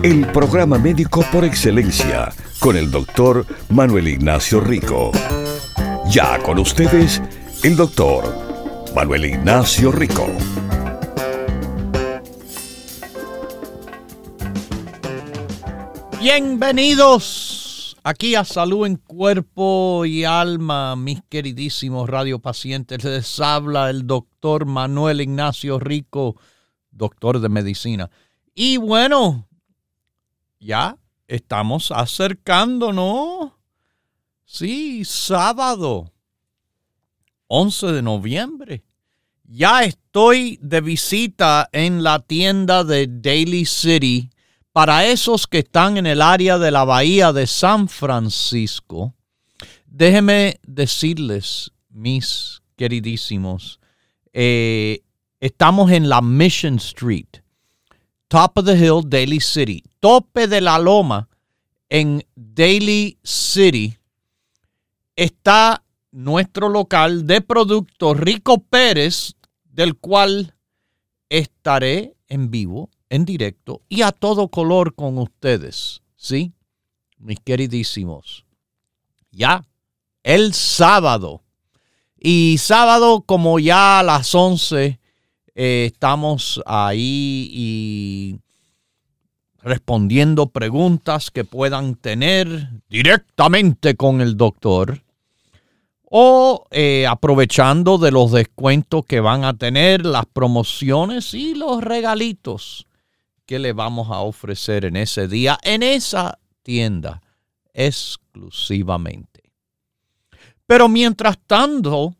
[0.00, 5.12] El programa médico por excelencia con el doctor Manuel Ignacio Rico.
[6.10, 7.22] Ya con ustedes,
[7.62, 8.24] el doctor
[8.96, 10.26] Manuel Ignacio Rico.
[16.20, 23.04] Bienvenidos aquí a Salud en Cuerpo y Alma, mis queridísimos radiopacientes.
[23.04, 26.34] Les habla el doctor Manuel Ignacio Rico,
[26.90, 28.10] doctor de medicina.
[28.52, 29.46] Y bueno,
[30.62, 33.52] ya estamos acercándonos.
[34.44, 36.12] Sí, sábado,
[37.48, 38.84] 11 de noviembre.
[39.44, 44.30] Ya estoy de visita en la tienda de Daily City.
[44.72, 49.14] Para esos que están en el área de la bahía de San Francisco,
[49.86, 53.80] déjenme decirles, mis queridísimos,
[54.32, 55.02] eh,
[55.40, 57.41] estamos en la Mission Street,
[58.32, 61.28] Top of the Hill, Daily City tope de la loma
[61.90, 63.98] en Daly City
[65.14, 70.54] está nuestro local de productos Rico Pérez, del cual
[71.28, 76.00] estaré en vivo, en directo y a todo color con ustedes.
[76.16, 76.54] ¿Sí?
[77.18, 78.46] Mis queridísimos.
[79.30, 79.62] Ya,
[80.22, 81.42] el sábado.
[82.18, 85.01] Y sábado, como ya a las 11,
[85.54, 88.38] eh, estamos ahí y
[89.62, 95.02] respondiendo preguntas que puedan tener directamente con el doctor
[96.04, 102.86] o eh, aprovechando de los descuentos que van a tener, las promociones y los regalitos
[103.46, 107.22] que le vamos a ofrecer en ese día, en esa tienda
[107.72, 109.42] exclusivamente.
[110.66, 112.14] Pero mientras tanto,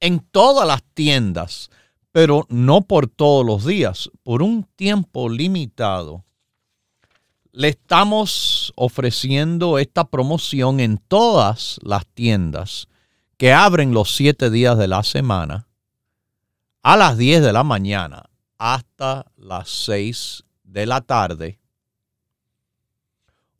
[0.00, 1.70] en todas las tiendas,
[2.14, 6.24] pero no por todos los días, por un tiempo limitado.
[7.50, 12.86] Le estamos ofreciendo esta promoción en todas las tiendas
[13.36, 15.66] que abren los siete días de la semana
[16.84, 21.58] a las 10 de la mañana hasta las 6 de la tarde.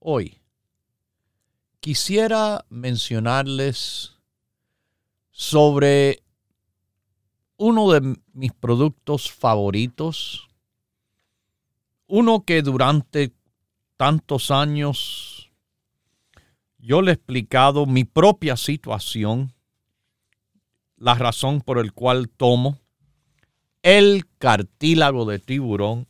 [0.00, 0.38] hoy,
[1.80, 4.18] quisiera mencionarles
[5.30, 6.22] sobre
[7.56, 10.50] uno de mis productos favoritos
[12.10, 13.32] uno que durante
[13.96, 15.39] tantos años
[16.80, 19.52] yo le he explicado mi propia situación,
[20.96, 22.78] la razón por el cual tomo
[23.82, 26.06] el cartílago de tiburón,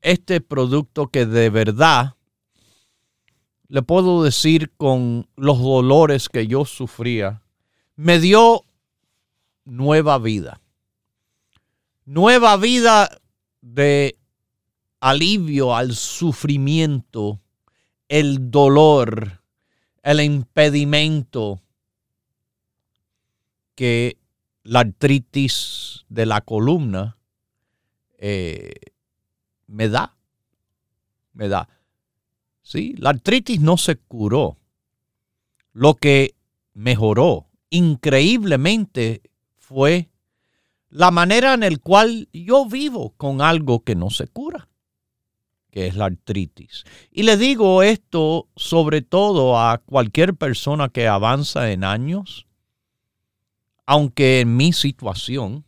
[0.00, 2.16] este producto que de verdad
[3.68, 7.42] le puedo decir con los dolores que yo sufría,
[7.96, 8.64] me dio
[9.64, 10.60] nueva vida.
[12.04, 13.08] Nueva vida
[13.60, 14.18] de
[15.00, 17.40] alivio al sufrimiento,
[18.08, 19.41] el dolor,
[20.02, 21.60] el impedimento
[23.74, 24.18] que
[24.64, 27.16] la artritis de la columna
[28.18, 28.74] eh,
[29.66, 30.16] me da,
[31.32, 31.68] me da.
[32.62, 34.58] Sí, la artritis no se curó.
[35.72, 36.34] Lo que
[36.74, 39.22] mejoró increíblemente
[39.56, 40.10] fue
[40.90, 44.68] la manera en la cual yo vivo con algo que no se cura,
[45.72, 46.84] que es la artritis.
[47.10, 52.46] Y le digo esto sobre todo a cualquier persona que avanza en años,
[53.86, 55.64] aunque en mi situación,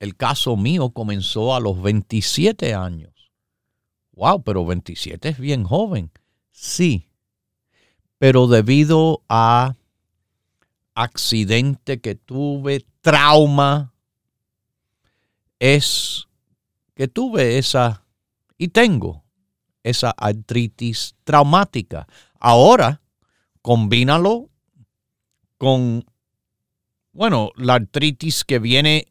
[0.00, 3.30] el caso mío comenzó a los 27 años.
[4.12, 6.10] Wow, pero 27 es bien joven.
[6.50, 7.08] Sí,
[8.18, 9.76] pero debido a
[10.94, 13.94] accidente que tuve, trauma,
[15.60, 16.26] es
[16.94, 18.04] que tuve esa
[18.58, 19.24] y tengo
[19.82, 22.06] esa artritis traumática.
[22.38, 23.00] Ahora,
[23.62, 24.50] combínalo
[25.58, 26.04] con,
[27.12, 29.06] bueno, la artritis que viene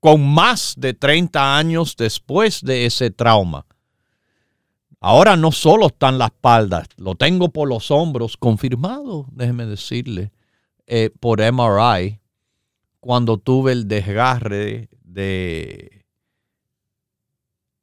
[0.00, 3.66] con más de 30 años después de ese trauma.
[4.98, 10.32] Ahora no solo está en la espalda, lo tengo por los hombros, confirmado, déjeme decirle,
[10.86, 12.20] eh, por MRI,
[13.00, 15.99] cuando tuve el desgarre de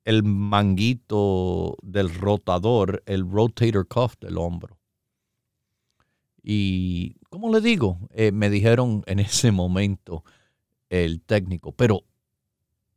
[0.07, 4.77] el manguito del rotador, el rotator cuff del hombro.
[6.41, 7.99] Y, ¿cómo le digo?
[8.11, 10.23] Eh, me dijeron en ese momento
[10.89, 12.05] el técnico, pero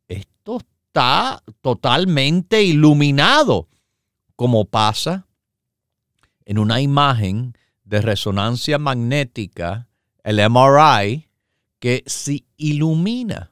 [0.06, 3.66] esto está totalmente iluminado
[4.36, 5.26] como pasa
[6.44, 9.88] en una imagen de resonancia magnética,
[10.22, 11.28] el MRI,
[11.80, 13.50] que se ilumina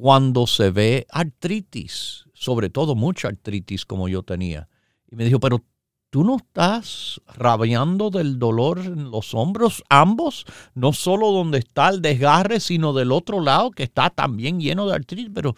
[0.00, 4.66] cuando se ve artritis, sobre todo mucha artritis como yo tenía.
[5.10, 5.62] Y me dijo, pero
[6.08, 12.00] tú no estás rabiando del dolor en los hombros, ambos, no solo donde está el
[12.00, 15.54] desgarre, sino del otro lado que está también lleno de artritis, pero,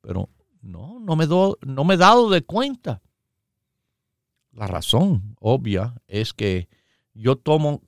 [0.00, 0.30] pero
[0.62, 3.02] no, no me, no me he dado de cuenta.
[4.52, 6.70] La razón obvia es que
[7.12, 7.82] yo tomo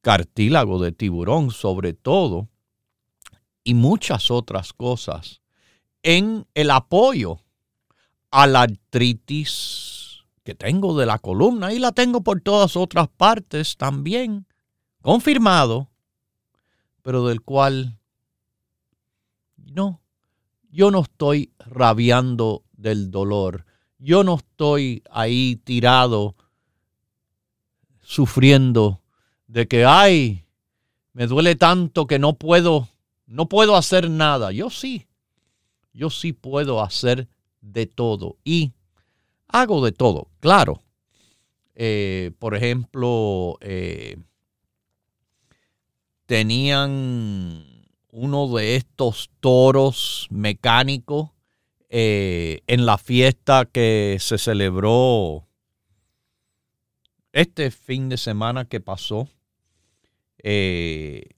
[0.00, 2.50] cartílago de tiburón sobre todo
[3.64, 5.40] y muchas otras cosas
[6.02, 7.40] en el apoyo
[8.30, 13.76] a la artritis que tengo de la columna y la tengo por todas otras partes
[13.76, 14.46] también,
[15.00, 15.88] confirmado,
[17.02, 17.98] pero del cual
[19.56, 20.02] no,
[20.70, 23.64] yo no estoy rabiando del dolor.
[23.98, 26.36] Yo no estoy ahí tirado
[28.02, 29.00] sufriendo
[29.46, 30.44] de que, ay,
[31.12, 32.88] me duele tanto que no puedo,
[33.26, 34.52] no puedo hacer nada.
[34.52, 35.06] Yo sí,
[35.92, 37.28] yo sí puedo hacer
[37.60, 38.72] de todo y
[39.48, 40.82] hago de todo, claro.
[41.74, 44.16] Eh, por ejemplo, eh,
[46.26, 47.64] tenían
[48.10, 51.30] uno de estos toros mecánicos
[51.88, 55.46] eh, en la fiesta que se celebró
[57.32, 59.28] este fin de semana que pasó.
[60.38, 61.33] Eh,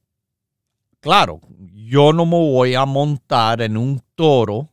[1.07, 1.41] claro,
[1.73, 4.71] yo no me voy a montar en un toro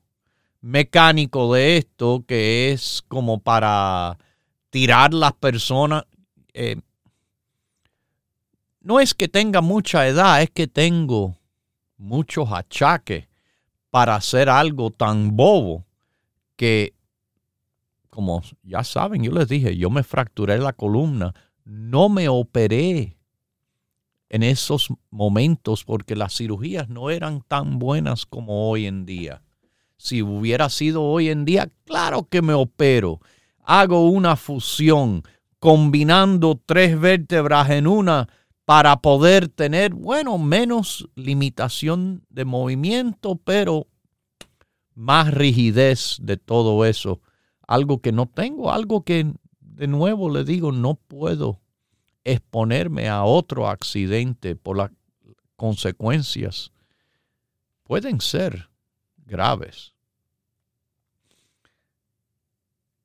[0.62, 4.18] mecánico de esto que es como para
[4.72, 6.06] tirar las personas.
[6.56, 6.78] Eh,
[8.82, 11.38] no es que tenga mucha edad, es que tengo
[11.98, 13.28] muchos achaques
[13.92, 15.86] para hacer algo tan bobo
[16.56, 16.96] que,
[18.10, 21.32] como ya saben, yo les dije, yo me fracturé la columna,
[21.64, 23.18] no me operé
[24.34, 29.44] en esos momentos porque las cirugías no eran tan buenas como hoy en día.
[29.96, 33.20] Si hubiera sido hoy en día, claro que me opero.
[33.60, 35.22] Hago una fusión
[35.60, 38.28] combinando tres vértebras en una
[38.66, 43.86] para poder tener, bueno, menos limitación de movimiento, pero
[44.96, 47.22] más rigidez de todo eso.
[47.68, 51.60] Algo que no tengo, algo que de nuevo le digo, no puedo
[52.24, 54.92] exponerme a otro accidente por las
[55.56, 56.72] consecuencias.
[57.84, 58.70] Pueden ser
[59.18, 59.94] graves.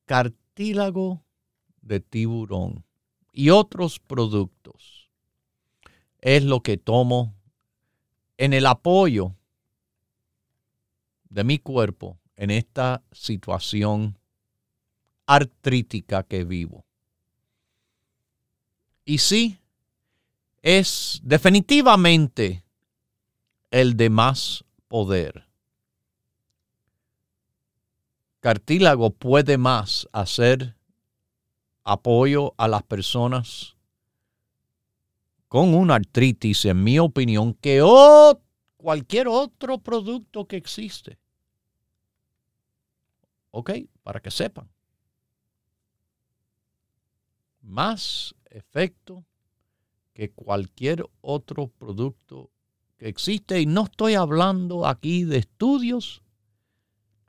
[0.06, 1.22] Cartílago
[1.82, 2.84] de tiburón
[3.32, 5.10] y otros productos
[6.20, 7.34] es lo que tomo
[8.36, 9.34] en el apoyo
[11.28, 14.18] de mi cuerpo en esta situación
[15.26, 16.87] artrítica que vivo.
[19.08, 19.58] Y sí,
[20.60, 22.62] es definitivamente
[23.70, 25.46] el de más poder.
[28.40, 30.76] Cartílago puede más hacer
[31.84, 33.78] apoyo a las personas
[35.48, 37.82] con una artritis, en mi opinión, que
[38.76, 41.18] cualquier otro producto que existe.
[43.52, 43.70] ¿Ok?
[44.02, 44.68] Para que sepan.
[47.62, 49.24] Más efecto
[50.12, 52.50] que cualquier otro producto
[52.96, 53.60] que existe.
[53.60, 56.22] Y no estoy hablando aquí de estudios,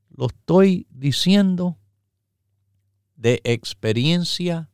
[0.10, 1.78] lo estoy diciendo
[3.16, 4.70] de experiencia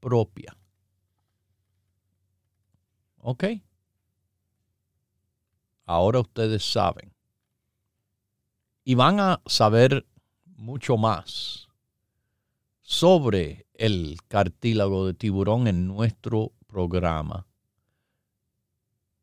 [0.00, 0.56] propia.
[3.18, 3.44] ¿Ok?
[5.84, 7.14] Ahora ustedes saben.
[8.84, 10.06] Y van a saber
[10.56, 11.67] mucho más
[12.88, 17.46] sobre el cartílago de tiburón en nuestro programa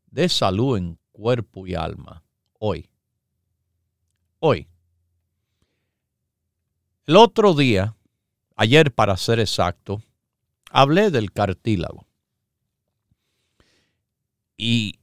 [0.06, 2.24] de salud en cuerpo y alma
[2.60, 2.92] hoy.
[4.38, 4.68] Hoy.
[7.08, 7.96] El otro día,
[8.56, 10.00] ayer para ser exacto,
[10.70, 12.06] hablé del cartílago.
[14.58, 15.00] Y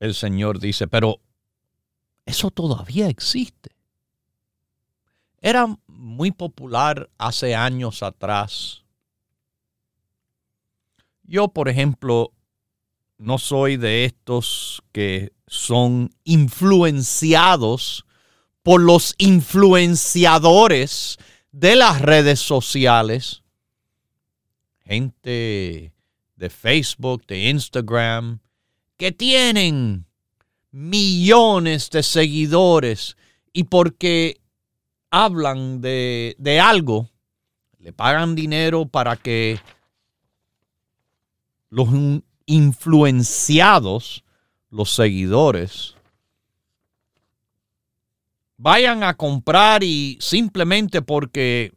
[0.00, 1.20] el Señor dice, pero
[2.24, 3.76] eso todavía existe.
[5.42, 5.76] Era
[6.12, 8.84] muy popular hace años atrás.
[11.24, 12.32] Yo, por ejemplo,
[13.18, 18.04] no soy de estos que son influenciados
[18.62, 21.18] por los influenciadores
[21.50, 23.42] de las redes sociales.
[24.84, 25.92] Gente
[26.36, 28.40] de Facebook, de Instagram,
[28.96, 30.06] que tienen
[30.70, 33.16] millones de seguidores
[33.52, 34.41] y porque
[35.12, 37.10] hablan de, algo,
[37.78, 39.60] le pagan dinero para que
[41.68, 41.88] los
[42.46, 44.24] influenciados,
[44.70, 45.96] los seguidores,
[48.56, 51.74] vayan a comprar y simplemente porque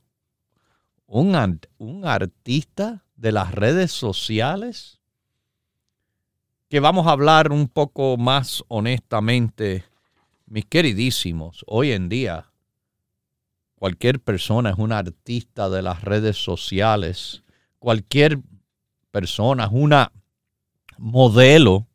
[1.05, 5.01] un, un artista de las redes sociales,
[6.69, 9.83] que vamos a hablar un poco más honestamente,
[10.45, 12.49] mis queridísimos, hoy en día
[13.85, 17.43] Cualquier persona es un artista de las redes sociales.
[17.77, 18.39] Cualquier
[19.11, 20.11] persona es una
[20.97, 21.87] modelo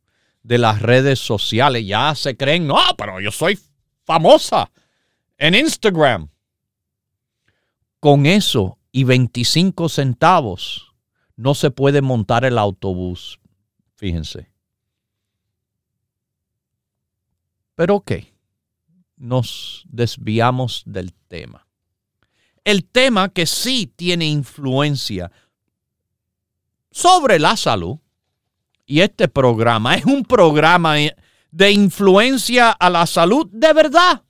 [0.44, 1.84] de las redes sociales.
[1.84, 3.58] Ya se creen, no, pero yo soy
[4.04, 4.70] famosa
[5.36, 6.28] en Instagram.
[7.98, 10.94] Con eso y 25 centavos
[11.34, 13.40] no se puede montar el autobús.
[13.96, 14.48] Fíjense.
[17.74, 18.12] Pero ok,
[19.16, 21.66] nos desviamos del tema
[22.64, 25.30] el tema que sí tiene influencia
[26.90, 27.98] sobre la salud.
[28.86, 30.96] Y este programa es un programa
[31.50, 34.24] de influencia a la salud de verdad.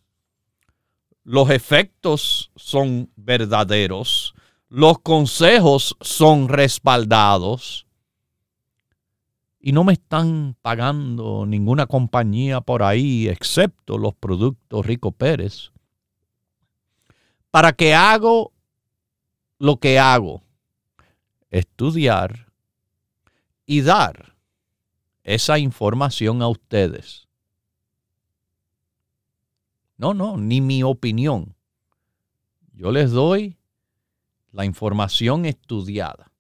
[1.25, 4.35] Los efectos son verdaderos.
[4.69, 7.87] Los consejos son respaldados.
[9.59, 15.71] Y no me están pagando ninguna compañía por ahí, excepto los productos Rico Pérez
[17.50, 18.52] para que hago
[19.59, 20.42] lo que hago,
[21.50, 22.52] estudiar
[23.66, 24.37] y dar
[25.25, 27.28] esa información a ustedes.
[29.97, 31.54] No, no, ni mi opinión.
[32.73, 33.59] Yo les doy
[34.52, 36.33] la información estudiada.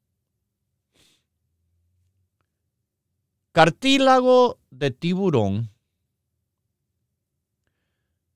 [3.52, 5.70] Cartílago de tiburón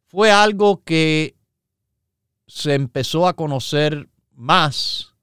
[0.06, 1.34] fue algo que
[2.46, 5.14] se empezó a conocer más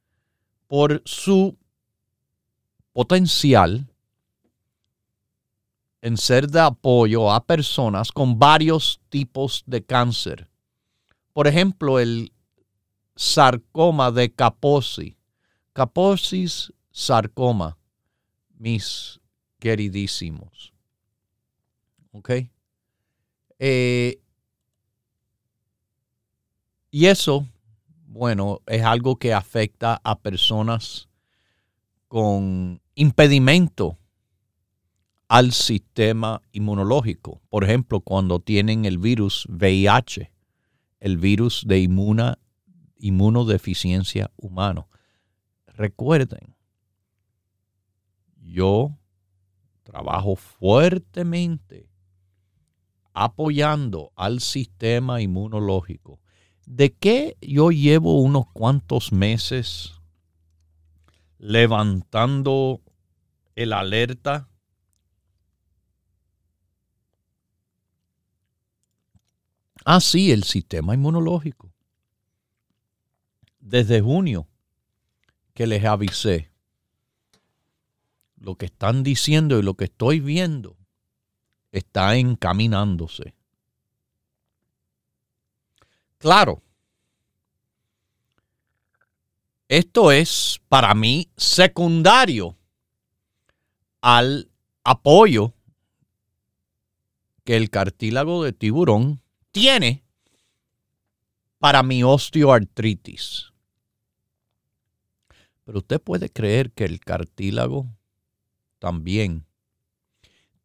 [0.68, 1.58] por su
[2.94, 3.88] potencial
[6.02, 10.50] en ser de apoyo a personas con varios tipos de cáncer.
[11.34, 12.34] Por ejemplo, el
[13.16, 15.18] sarcoma de Kaposi.
[15.74, 17.78] Kaposi's sarcoma,
[18.58, 19.20] mis
[19.60, 20.74] queridísimos.
[22.12, 22.32] ¿Ok?
[23.60, 24.20] Eh,
[26.92, 27.48] y eso,
[28.06, 31.08] bueno, es algo que afecta a personas
[32.10, 33.98] con impedimento
[35.30, 37.42] al sistema inmunológico.
[37.50, 40.30] Por ejemplo, cuando tienen el virus VIH,
[41.00, 41.80] el virus de
[42.98, 44.90] inmunodeficiencia humano.
[45.68, 46.54] Recuerden,
[48.42, 48.98] yo
[49.84, 51.88] trabajo fuertemente
[53.14, 56.21] apoyando al sistema inmunológico
[56.72, 59.92] de qué yo llevo unos cuantos meses
[61.38, 62.82] levantando
[63.56, 64.48] el alerta.
[69.84, 71.74] Así ah, el sistema inmunológico.
[73.60, 74.48] Desde junio
[75.54, 76.52] que les avisé.
[78.38, 80.78] lo que están diciendo y lo que estoy viendo
[81.72, 83.36] está encaminándose.
[86.22, 86.62] Claro,
[89.68, 92.56] esto es para mí secundario
[94.02, 94.52] al
[94.84, 95.56] apoyo
[97.44, 99.20] que el cartílago de tiburón
[99.52, 100.04] tiene
[101.58, 103.52] para mi osteoartritis.
[105.64, 107.88] Pero usted puede creer que el cartílago
[108.78, 109.48] también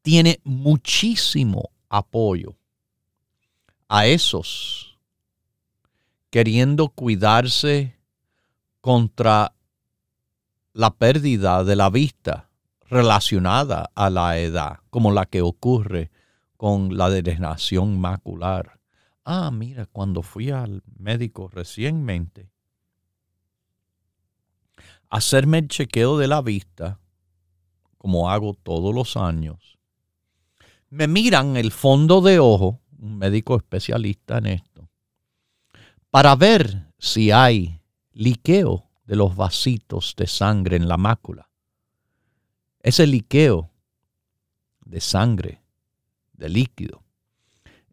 [0.03, 2.59] tiene muchísimo apoyo
[3.89, 4.96] a esos
[6.37, 7.97] queriendo cuidarse
[8.83, 9.55] contra
[10.75, 12.51] la pérdida de la vista
[12.91, 16.11] relacionada a la edad, como la que ocurre
[16.59, 18.79] con la degeneración macular.
[19.25, 22.51] Ah, mira, cuando fui al médico recientemente,
[25.09, 27.01] hacerme el chequeo de la vista,
[27.97, 29.79] como hago todos los años,
[30.91, 34.66] me miran el fondo de ojo, un médico especialista en esto,
[36.17, 37.83] para ver si hay
[38.15, 41.51] liqueo de los vasitos de sangre en la mácula.
[42.81, 43.71] Ese liqueo
[44.87, 45.61] de sangre,
[46.33, 47.03] de líquido,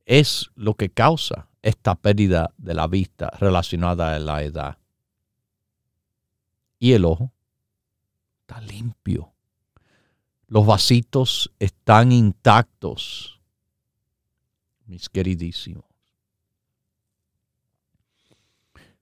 [0.06, 4.78] es lo que causa esta pérdida de la vista relacionada a la edad.
[6.80, 7.34] Y el ojo
[8.40, 9.34] está limpio.
[10.48, 13.42] Los vasitos están intactos,
[14.86, 15.93] mis queridísimos.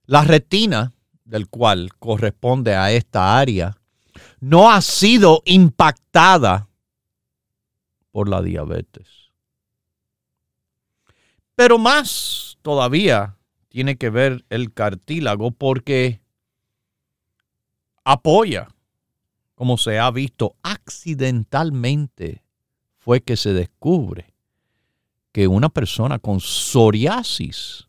[0.06, 0.92] La retina,
[1.24, 3.76] del cual corresponde a esta área,
[4.40, 6.68] no ha sido impactada
[8.10, 9.08] por la diabetes.
[11.54, 13.36] Pero más todavía
[13.68, 16.20] tiene que ver el cartílago porque
[18.04, 18.68] apoya,
[19.54, 22.42] como se ha visto accidentalmente,
[22.98, 24.34] fue que se descubre
[25.32, 27.88] que una persona con psoriasis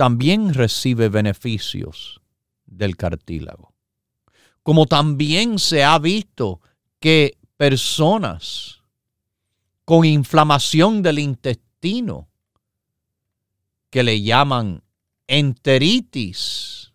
[0.00, 2.22] también recibe beneficios
[2.64, 3.74] del cartílago.
[4.62, 6.62] Como también se ha visto
[7.00, 8.82] que personas
[9.84, 12.30] con inflamación del intestino,
[13.90, 14.82] que le llaman
[15.26, 16.94] enteritis,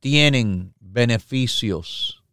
[0.00, 2.24] tienen beneficios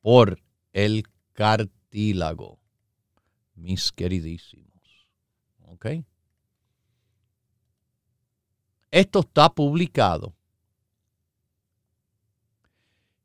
[0.00, 2.58] por el cartílago,
[3.54, 5.10] mis queridísimos.
[5.66, 5.86] ¿Ok?
[8.90, 10.34] Esto está publicado.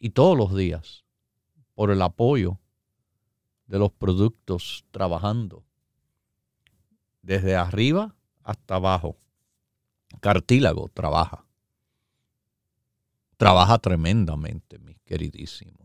[0.00, 1.04] y todos los días
[1.74, 2.58] por el apoyo
[3.66, 5.64] de los productos trabajando
[7.22, 9.16] desde arriba hasta abajo
[10.20, 11.44] cartílago trabaja.
[13.36, 15.77] Trabaja tremendamente, mis queridísimos.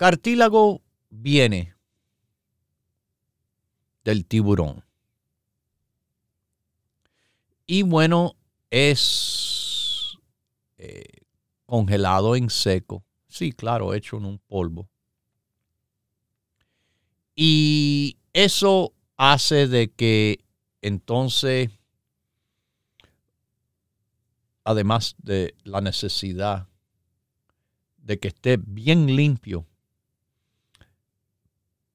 [0.00, 1.74] Cartílago viene
[4.02, 4.82] del tiburón.
[7.66, 8.34] Y bueno,
[8.70, 10.16] es
[10.78, 11.04] eh,
[11.66, 13.04] congelado en seco.
[13.28, 14.88] Sí, claro, hecho en un polvo.
[17.36, 20.42] Y eso hace de que
[20.80, 21.68] entonces,
[24.64, 26.68] además de la necesidad
[27.98, 29.66] de que esté bien limpio,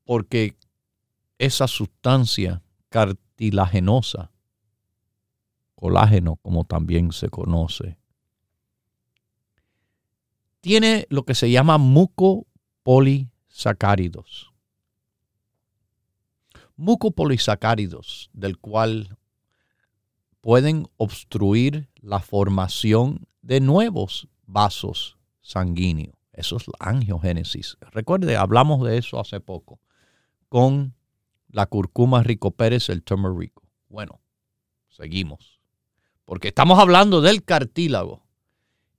[0.05, 0.57] porque
[1.37, 4.31] esa sustancia cartilagenosa,
[5.75, 7.97] colágeno como también se conoce,
[10.61, 14.55] tiene lo que se llama mucopolisacáridos
[16.77, 19.17] mucopolisacáridos, del cual
[20.41, 26.15] pueden obstruir la formación de nuevos vasos sanguíneos.
[26.33, 27.77] Eso es la angiogénesis.
[27.91, 29.79] Recuerde, hablamos de eso hace poco
[30.49, 30.93] con
[31.49, 33.63] la curcuma rico pérez, el turmerico.
[33.89, 34.21] Bueno,
[34.89, 35.59] seguimos.
[36.25, 38.23] Porque estamos hablando del cartílago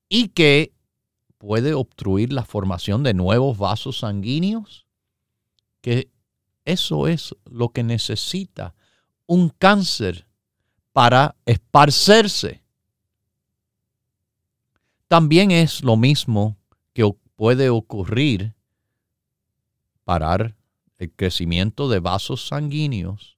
[0.09, 0.73] y que
[1.39, 4.87] puede obstruir la formación de nuevos vasos sanguíneos
[5.81, 6.11] que
[6.65, 8.75] eso es lo que necesita
[9.27, 10.27] un cáncer
[10.93, 12.65] para esparcerse.
[15.07, 16.57] También es lo mismo
[16.93, 18.55] que puede ocurrir
[20.03, 20.57] parar
[20.99, 23.37] el crecimiento de vasos sanguíneos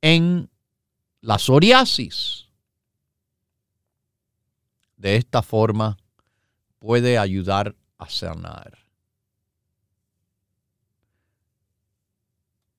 [0.00, 0.50] en
[1.20, 2.48] la psoriasis.
[4.96, 5.98] De esta forma
[6.78, 8.78] puede ayudar a sanar.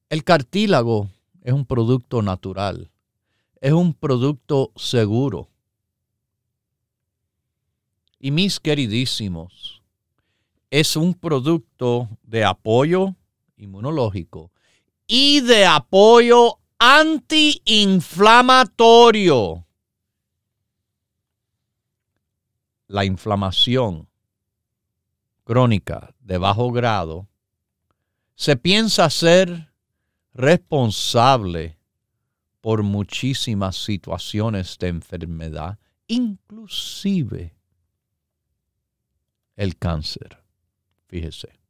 [0.10, 1.10] El cartílago
[1.42, 2.92] es un producto natural,
[3.60, 5.50] es un producto seguro.
[8.20, 9.82] Y mis queridísimos,
[10.70, 13.16] es un producto de apoyo
[15.08, 19.65] y de apoyo antiinflamatorio.
[22.88, 24.10] La inflamación
[25.43, 27.28] crónica de bajo grado
[28.36, 29.73] se piensa ser
[30.34, 31.78] responsable
[32.62, 37.58] por muchísimas situaciones de enfermedad, inclusive
[39.56, 40.41] el cáncer.
[41.08, 41.62] Fíjese.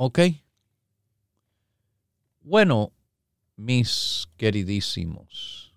[0.00, 0.20] ¿Ok?
[2.42, 2.92] Bueno,
[3.56, 5.74] mis queridísimos,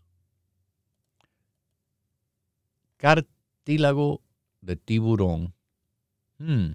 [2.98, 4.22] cartílago
[4.62, 5.56] de tiburón.
[6.38, 6.74] Hmm,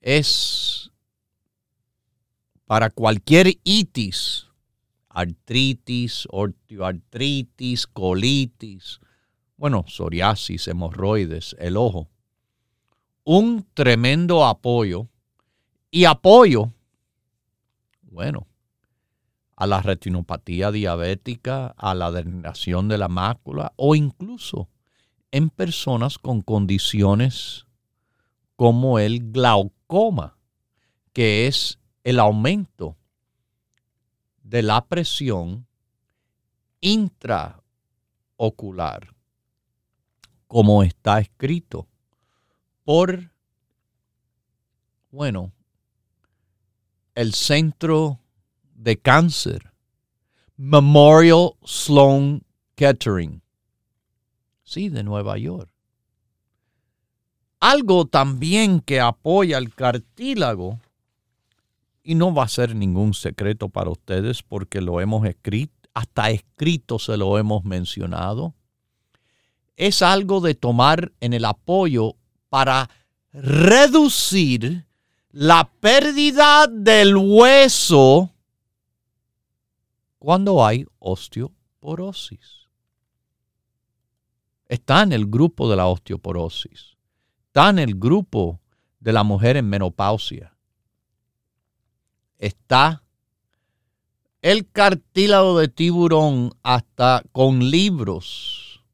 [0.00, 0.92] es
[2.64, 4.46] para cualquier itis,
[5.08, 9.00] artritis, osteoartritis, colitis,
[9.56, 12.13] bueno, psoriasis, hemorroides, el ojo,
[13.24, 15.08] un tremendo apoyo
[15.90, 16.72] y apoyo,
[18.02, 18.46] bueno,
[19.56, 24.68] a la retinopatía diabética, a la degeneración de la mácula o incluso
[25.30, 27.66] en personas con condiciones
[28.56, 30.36] como el glaucoma,
[31.12, 32.96] que es el aumento
[34.42, 35.66] de la presión
[36.80, 37.62] intraocular,
[40.46, 41.88] como está escrito
[42.84, 43.30] por,
[45.10, 45.52] bueno,
[47.14, 48.20] el Centro
[48.74, 49.72] de Cáncer,
[50.56, 52.42] Memorial Sloan
[52.74, 53.42] Kettering,
[54.62, 55.70] sí, de Nueva York.
[57.60, 60.78] Algo también que apoya el cartílago,
[62.02, 66.98] y no va a ser ningún secreto para ustedes porque lo hemos escrito, hasta escrito
[66.98, 68.54] se lo hemos mencionado,
[69.76, 72.16] es algo de tomar en el apoyo
[72.54, 72.88] para
[73.32, 74.86] reducir
[75.32, 78.30] la pérdida del hueso
[80.20, 82.68] cuando hay osteoporosis.
[84.68, 86.96] Está en el grupo de la osteoporosis.
[87.46, 88.60] Está en el grupo
[89.00, 90.56] de la mujer en menopausia.
[92.38, 93.02] Está
[94.42, 98.84] el cartílago de tiburón hasta con libros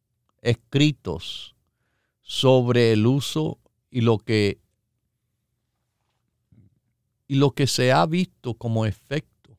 [0.40, 1.54] escritos
[2.30, 3.58] sobre el uso
[3.90, 4.60] y lo que
[7.26, 9.58] y lo que se ha visto como efecto.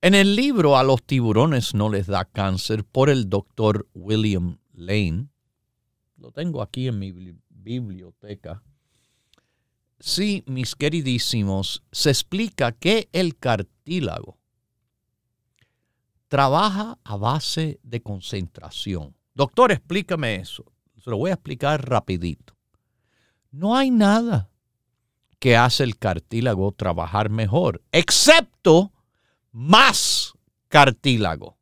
[0.00, 5.26] En el libro A los tiburones no les da cáncer por el doctor William Lane,
[6.18, 7.10] lo tengo aquí en mi
[7.48, 8.62] biblioteca.
[9.98, 14.38] Sí, mis queridísimos, se explica que el cartílago
[16.28, 19.16] trabaja a base de concentración.
[19.34, 20.64] Doctor, explícame eso.
[21.02, 22.54] Se lo voy a explicar rapidito.
[23.50, 24.50] No hay nada
[25.38, 28.92] que hace el cartílago trabajar mejor, excepto
[29.52, 30.34] más
[30.68, 31.56] cartílago.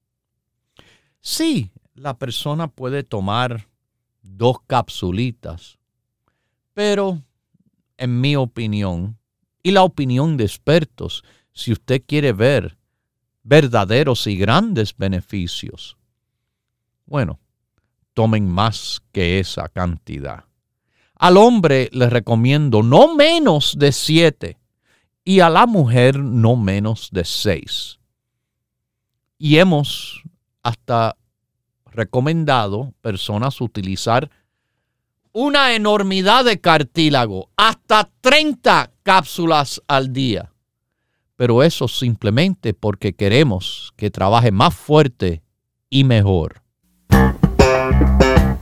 [1.20, 3.68] Sí, la persona puede tomar
[4.22, 5.78] dos capsulitas,
[6.74, 7.22] pero
[7.96, 9.18] en mi opinión
[9.62, 12.78] y la opinión de expertos, si usted quiere ver
[13.42, 15.96] verdaderos y grandes beneficios,
[17.06, 17.40] bueno,
[18.18, 20.42] tomen más que esa cantidad.
[21.14, 24.58] Al hombre le recomiendo no menos de siete
[25.22, 28.00] y a la mujer no menos de seis.
[29.38, 30.20] Y hemos
[30.64, 31.16] hasta
[31.86, 34.28] recomendado personas utilizar
[35.30, 40.52] una enormidad de cartílago, hasta 30 cápsulas al día.
[41.36, 45.40] Pero eso simplemente porque queremos que trabaje más fuerte
[45.88, 46.62] y mejor.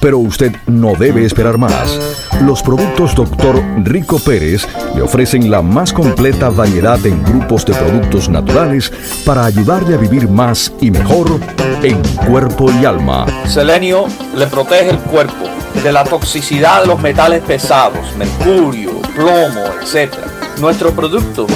[0.00, 1.98] Pero usted no debe esperar más.
[2.42, 3.62] Los productos Dr.
[3.84, 8.90] Rico Pérez le ofrecen la más completa variedad en grupos de productos naturales
[9.26, 11.38] para ayudarle a vivir más y mejor
[11.82, 13.26] en cuerpo y alma.
[13.46, 15.50] Selenio le protege el cuerpo
[15.82, 20.14] de la toxicidad de los metales pesados, mercurio, plomo, etc.
[20.58, 21.46] Nuestro producto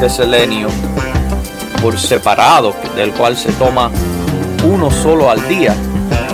[0.00, 0.68] de selenio
[1.80, 3.90] por separado, del cual se toma
[4.64, 5.74] uno solo al día,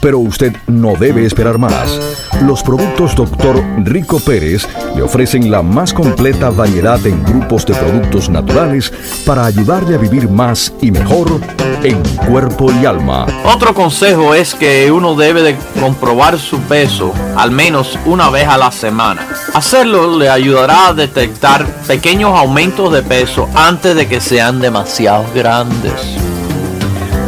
[0.00, 2.00] Pero usted no debe esperar más.
[2.42, 3.62] Los productos Dr.
[3.84, 8.92] Rico Pérez le ofrecen la más completa variedad en grupos de productos naturales
[9.26, 11.40] para ayudarle a vivir más y mejor
[11.82, 13.26] en cuerpo y alma.
[13.44, 18.56] Otro consejo es que uno debe de comprobar su peso al menos una vez a
[18.56, 19.26] la semana.
[19.54, 26.00] Hacerlo le ayudará a detectar pequeños aumentos de peso antes de que sean demasiado grandes.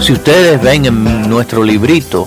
[0.00, 2.26] Si ustedes ven en nuestro librito,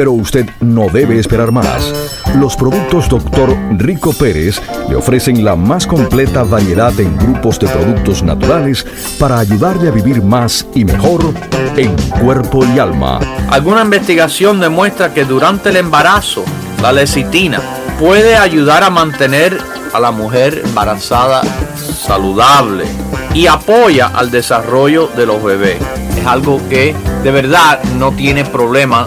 [0.00, 1.92] Pero usted no debe esperar más.
[2.36, 3.54] Los productos Dr.
[3.76, 4.58] Rico Pérez
[4.88, 8.86] le ofrecen la más completa variedad en grupos de productos naturales
[9.18, 11.34] para ayudarle a vivir más y mejor
[11.76, 13.20] en cuerpo y alma.
[13.50, 16.46] Alguna investigación demuestra que durante el embarazo,
[16.80, 17.60] la lecitina
[17.98, 19.58] puede ayudar a mantener
[19.92, 21.42] a la mujer embarazada
[21.76, 22.86] saludable
[23.34, 25.76] y apoya al desarrollo de los bebés.
[26.18, 29.06] Es algo que de verdad no tiene problema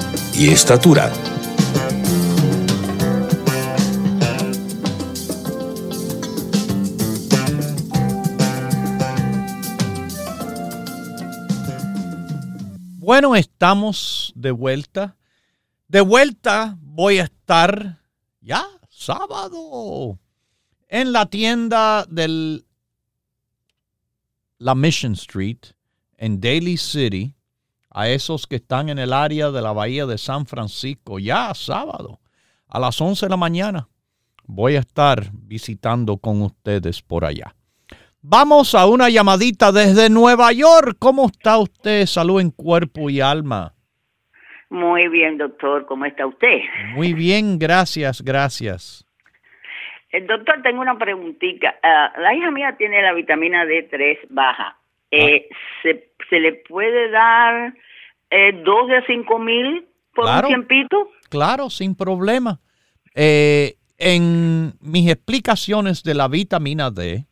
[0.41, 1.13] y estatura.
[12.97, 15.15] Bueno, estamos de vuelta.
[15.87, 17.99] De vuelta voy a estar
[18.39, 20.17] ya sábado
[20.87, 22.63] en la tienda de
[24.57, 25.59] la Mission Street
[26.17, 27.35] en Daly City
[27.91, 32.19] a esos que están en el área de la bahía de San Francisco ya sábado
[32.67, 33.87] a las 11 de la mañana.
[34.45, 37.53] Voy a estar visitando con ustedes por allá.
[38.21, 40.95] Vamos a una llamadita desde Nueva York.
[40.99, 42.05] ¿Cómo está usted?
[42.05, 43.73] Salud en cuerpo y alma.
[44.69, 45.85] Muy bien, doctor.
[45.85, 46.59] ¿Cómo está usted?
[46.93, 49.05] Muy bien, gracias, gracias.
[50.11, 51.75] El eh, doctor, tengo una preguntita.
[51.81, 54.77] Ah, la hija mía tiene la vitamina D3 baja.
[55.11, 55.49] Eh,
[55.83, 57.73] ¿se, ¿se, le puede dar
[58.29, 61.09] eh, dos de cinco mil por un tiempito?
[61.29, 62.59] Claro, sin problema.
[63.13, 67.27] Eh, en mis explicaciones de la vitamina D,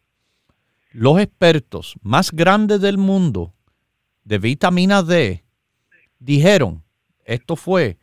[0.92, 3.54] los expertos más grandes del mundo
[4.24, 5.44] de vitamina D
[6.20, 6.84] dijeron,
[7.26, 7.98] esto fue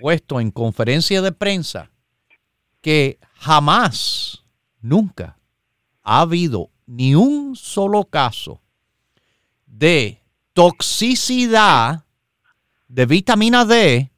[0.00, 1.90] puesto en conferencia de prensa,
[2.80, 4.44] que jamás,
[4.80, 5.38] nunca
[6.02, 8.62] ha habido ni un solo caso
[9.68, 10.20] de
[10.52, 12.04] toxicidad
[12.88, 14.10] de vitamina D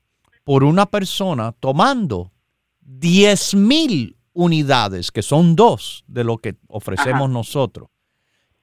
[0.45, 2.33] por una persona tomando
[2.81, 7.89] 10 mil unidades, que son dos de lo que ofrecemos nosotros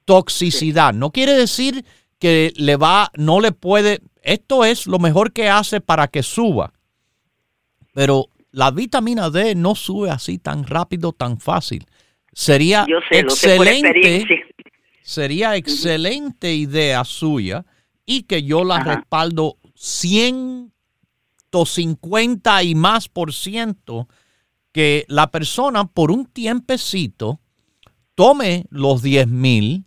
[0.07, 0.93] toxicidad.
[0.93, 1.83] No quiere decir
[2.17, 6.71] que le va, no le puede, esto es lo mejor que hace para que suba.
[7.93, 11.85] Pero la vitamina D no sube así tan rápido, tan fácil.
[12.31, 14.45] Sería excelente,
[15.07, 17.65] sería excelente idea suya
[18.05, 24.09] y que yo la respaldo 150 y más por ciento
[24.73, 27.39] que la persona por un tiempecito
[28.15, 29.85] tome los 10 mil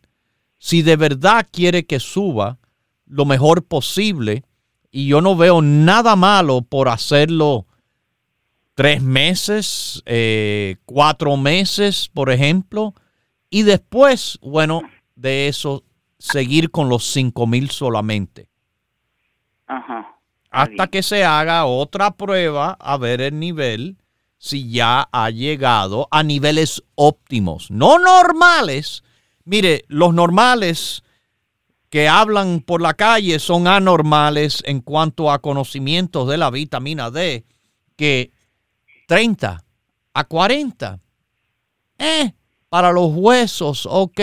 [0.57, 2.59] si de verdad quiere que suba
[3.05, 4.45] lo mejor posible,
[4.91, 7.67] y yo no veo nada malo por hacerlo
[8.75, 12.95] tres meses, eh, cuatro meses, por ejemplo,
[13.51, 14.81] y después, bueno,
[15.21, 15.85] de eso,
[16.19, 18.49] seguir con los cinco mil solamente.
[19.67, 20.17] Ajá.
[20.51, 23.99] Hasta que se haga otra prueba a ver el nivel,
[24.37, 29.05] si ya ha llegado a niveles óptimos, no normales,
[29.51, 31.03] Mire, los normales
[31.89, 37.45] que hablan por la calle son anormales en cuanto a conocimientos de la vitamina D,
[37.97, 38.31] que
[39.09, 39.65] 30
[40.15, 41.01] a 40.
[41.99, 42.33] Eh,
[42.69, 44.21] para los huesos, ok.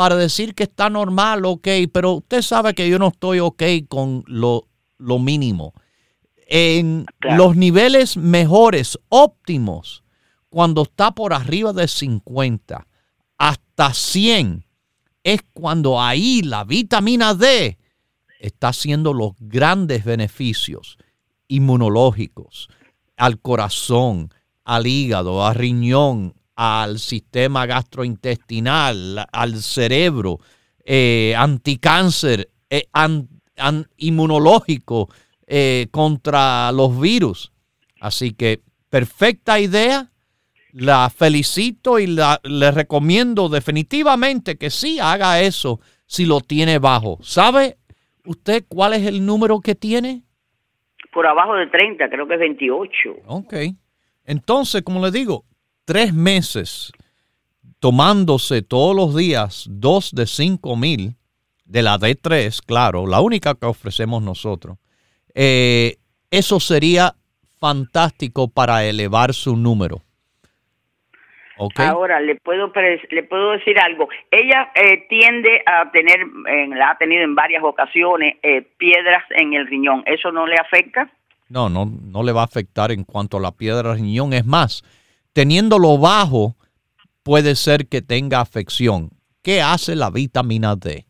[0.00, 1.68] Para decir que está normal, ok.
[1.92, 5.74] Pero usted sabe que yo no estoy ok con lo, lo mínimo.
[6.46, 10.02] En los niveles mejores, óptimos,
[10.48, 12.86] cuando está por arriba de 50
[13.36, 14.64] hasta 100,
[15.22, 17.76] es cuando ahí la vitamina D
[18.38, 20.96] está haciendo los grandes beneficios
[21.46, 22.70] inmunológicos
[23.18, 24.32] al corazón,
[24.64, 30.40] al hígado, al riñón, al sistema gastrointestinal, al cerebro,
[30.84, 32.84] eh, anticáncer, eh,
[33.96, 35.08] inmunológico
[35.46, 37.50] eh, contra los virus.
[37.98, 40.10] Así que perfecta idea
[40.72, 47.16] la felicito y la, le recomiendo definitivamente que sí haga eso si lo tiene bajo.
[47.22, 47.78] ¿Sabe
[48.26, 50.24] usted cuál es el número que tiene?
[51.14, 53.14] Por abajo de 30, creo que es 28.
[53.28, 53.54] Ok.
[54.26, 55.46] Entonces, como le digo,
[55.90, 56.92] tres meses
[57.80, 61.16] tomándose todos los días dos de cinco mil
[61.64, 64.78] de la D3, claro, la única que ofrecemos nosotros,
[65.34, 65.96] eh,
[66.30, 67.14] eso sería
[67.58, 70.00] fantástico para elevar su número.
[71.78, 72.72] Ahora, le puedo,
[73.10, 74.08] le puedo decir algo.
[74.30, 76.20] Ella eh, tiende a tener,
[76.68, 80.04] la ha tenido en varias ocasiones, eh, piedras en el riñón.
[80.06, 81.10] ¿Eso no le afecta?
[81.48, 84.32] No, no, no le va a afectar en cuanto a la piedra del riñón.
[84.32, 84.84] Es más,
[85.32, 86.56] teniéndolo bajo,
[87.22, 89.10] puede ser que tenga afección.
[89.42, 91.06] ¿Qué hace la vitamina D?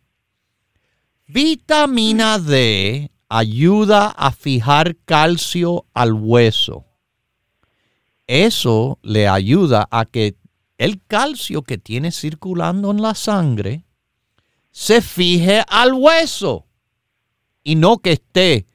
[1.26, 6.84] Vitamina D ayuda a fijar calcio al hueso.
[8.26, 10.36] Eso le ayuda a que
[10.78, 13.84] el calcio que tiene circulando en la sangre
[14.70, 16.66] se fije al hueso
[17.62, 18.66] y no que esté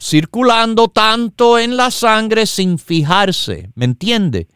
[0.00, 4.48] circulando tanto en la sangre sin fijarse, ¿me entiende?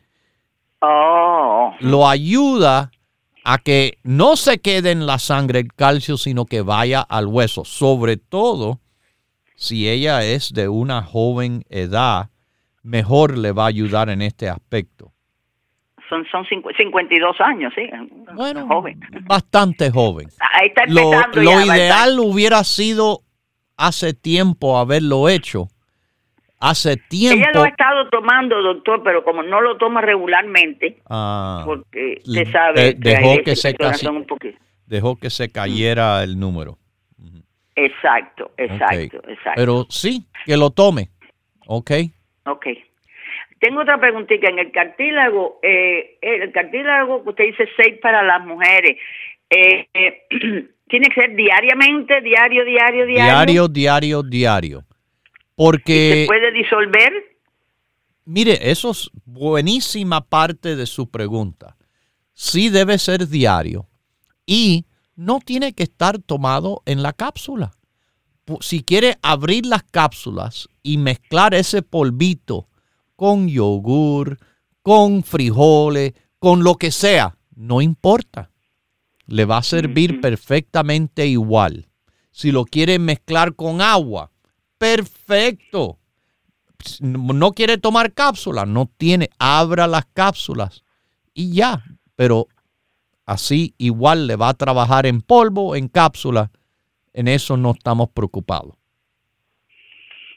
[0.80, 1.74] Oh.
[1.80, 2.90] Lo ayuda
[3.44, 7.64] a que no se quede en la sangre el calcio, sino que vaya al hueso,
[7.64, 8.80] sobre todo
[9.56, 12.30] si ella es de una joven edad,
[12.82, 15.12] mejor le va a ayudar en este aspecto.
[16.08, 17.88] Son, son 52 años, sí.
[18.34, 19.00] Bueno, joven.
[19.22, 20.28] bastante joven.
[20.40, 23.20] Ahí está lo, lo ideal hubiera sido
[23.82, 25.68] hace tiempo haberlo hecho.
[26.60, 27.40] Hace tiempo.
[27.40, 32.52] Ella lo ha estado tomando, doctor, pero como no lo toma regularmente, ah, porque usted
[32.52, 33.74] sabe dejó que, se
[34.86, 36.78] dejó que se cayera el número.
[37.74, 39.52] Exacto, exacto, exacto.
[39.56, 41.08] Pero sí, que lo tome.
[41.66, 41.90] Ok.
[42.46, 42.66] Ok.
[43.58, 44.48] Tengo otra preguntita.
[44.48, 48.98] En el cartílago, eh, el cartílago, usted dice seis para las mujeres.
[49.50, 50.26] Eh, eh
[50.92, 53.32] tiene que ser diariamente, diario, diario, diario.
[53.32, 54.84] Diario, diario, diario.
[55.56, 56.20] Porque...
[56.20, 57.10] ¿Se puede disolver?
[58.26, 61.76] Mire, eso es buenísima parte de su pregunta.
[62.34, 63.88] Sí debe ser diario
[64.44, 64.84] y
[65.16, 67.70] no tiene que estar tomado en la cápsula.
[68.60, 72.68] Si quiere abrir las cápsulas y mezclar ese polvito
[73.16, 74.36] con yogur,
[74.82, 78.51] con frijoles, con lo que sea, no importa
[79.26, 81.86] le va a servir perfectamente igual.
[82.30, 84.30] Si lo quiere mezclar con agua,
[84.78, 85.98] perfecto.
[87.00, 90.84] No quiere tomar cápsulas, no tiene, abra las cápsulas
[91.32, 91.82] y ya.
[92.16, 92.46] Pero
[93.26, 96.50] así igual le va a trabajar en polvo, en cápsula.
[97.12, 98.74] En eso no estamos preocupados.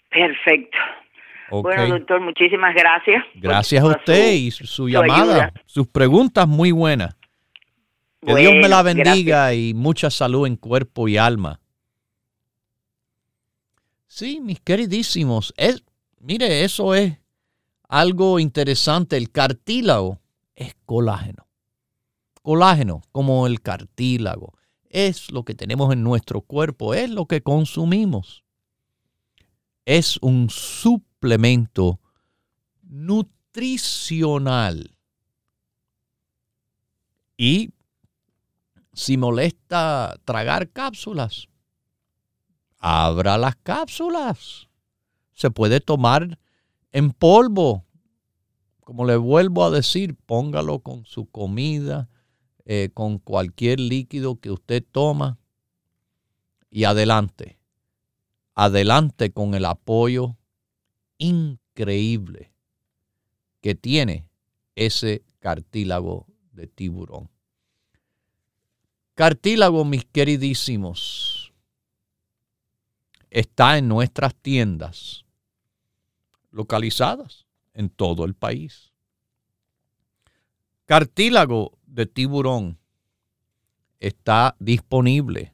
[0.09, 0.77] Perfecto.
[1.49, 3.23] Bueno, doctor, muchísimas gracias.
[3.35, 7.15] Gracias a usted y su, llamada, sus preguntas muy buenas.
[8.25, 11.59] Que Dios me la bendiga y mucha salud en cuerpo y alma.
[14.07, 15.83] Sí, mis queridísimos, es,
[16.19, 17.17] mire, eso es
[17.87, 19.17] algo interesante.
[19.17, 20.21] El cartílago
[20.55, 21.47] es colágeno.
[22.41, 24.53] Colágeno, como el cartílago,
[24.89, 28.43] es lo que tenemos en nuestro cuerpo, es lo que consumimos.
[29.85, 31.99] Es un suplemento
[32.81, 34.97] nutricional.
[37.37, 37.74] Y
[38.95, 41.49] si molesta tragar cápsulas,
[42.77, 44.67] abra las cápsulas.
[45.33, 46.39] Se puede tomar
[46.93, 47.85] en polvo.
[48.79, 52.07] Como le vuelvo a decir, póngalo con su comida,
[52.65, 55.37] eh, con cualquier líquido que usted toma.
[56.69, 57.59] Y adelante.
[58.53, 60.37] Adelante con el apoyo
[61.17, 62.53] increíble
[63.59, 64.29] que tiene
[64.75, 67.34] ese cartílago de tiburón.
[69.15, 71.53] Cartílago, mis queridísimos,
[73.29, 75.23] está en nuestras tiendas
[76.51, 78.91] localizadas en todo el país.
[80.85, 82.77] Cartílago de tiburón
[84.01, 85.53] está disponible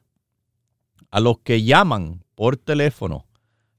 [1.12, 3.28] a los que llaman por teléfono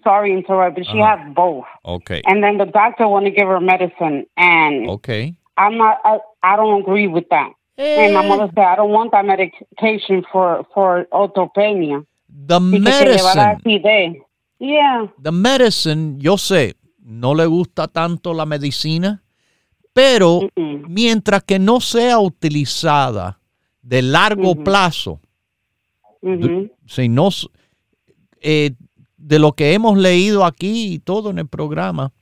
[0.03, 1.65] Sorry to interrupt, but she had both.
[1.85, 2.21] Okay.
[2.27, 5.99] And then the doctor want to give her medicine, and okay, I'm not.
[6.05, 7.53] I, I don't agree with that.
[7.79, 8.07] Eh.
[8.07, 12.05] And my mother said, I don't want that medication for for osteopenia.
[12.29, 14.23] The medicine.
[14.59, 15.07] Yeah.
[15.19, 19.23] The medicine, yo sé, no le gusta tanto la medicina,
[19.93, 23.39] pero mientras que no sea utilizada
[23.83, 25.21] de largo plazo,
[26.87, 27.29] si no,
[28.47, 28.73] eh,
[29.17, 32.13] de lo que hemos leído aquí y todo en el programa,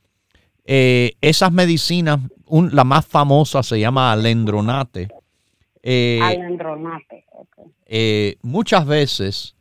[0.65, 5.09] eh, esas medicinas, la más famosa se llama alendronate.
[5.83, 7.27] Eh, alendronate,
[8.43, 9.57] muchas veces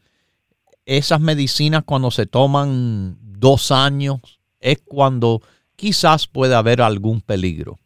[0.86, 5.41] esas medicinas cuando se toman dos años es cuando
[5.76, 7.80] quizás puede haber algún peligro.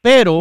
[0.00, 0.40] Pero,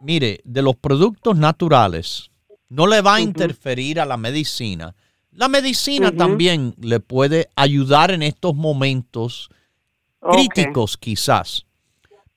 [0.00, 2.30] mire, de los productos naturales,
[2.70, 4.94] no le va a interferir a la medicina.
[5.32, 9.50] La medicina también le puede ayudar en estos momentos
[10.20, 11.66] críticos quizás,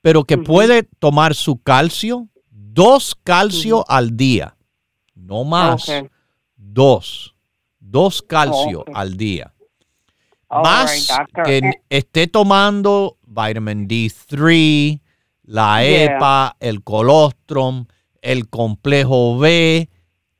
[0.00, 4.56] pero que puede tomar su calcio, dos calcio al día,
[5.14, 5.86] no más,
[6.56, 7.36] dos
[7.90, 9.52] dos calcio al día.
[10.48, 11.08] Más
[11.44, 15.00] que esté tomando vitamin D3,
[15.44, 17.86] la EPA, el colostrum,
[18.20, 19.88] el complejo B,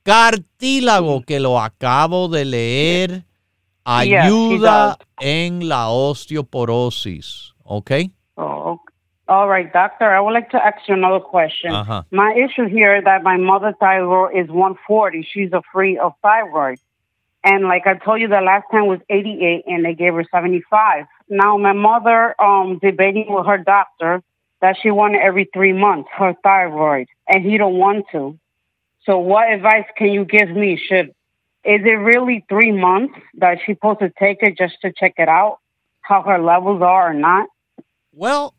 [0.07, 3.23] cartílago que lo acabo de leer,
[3.83, 7.53] ayuda en la osteoporosis.
[7.65, 8.11] Okay?
[8.37, 8.79] Oh,
[9.27, 10.05] All right, doctor.
[10.05, 11.73] I would like to ask you another question.
[12.11, 15.27] My issue here is that my mother's thyroid is 140.
[15.29, 16.79] She's afraid of thyroid.
[17.43, 21.05] And like I told you, the last time was 88 and they gave her 75.
[21.29, 24.23] Now my mother um debating with her doctor
[24.61, 28.39] that she wanted every three months her thyroid and he don't want to.
[29.07, 30.79] So what advice can you give me?
[30.87, 31.07] Should
[31.63, 35.27] is it really three months that she's supposed to take it just to check it
[35.27, 35.59] out,
[36.01, 37.47] how her levels are or not?
[38.13, 38.53] Well,